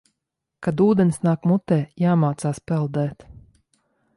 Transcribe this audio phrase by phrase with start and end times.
[0.67, 3.29] Kad ūdens nāk mutē, jāmācās peldēt.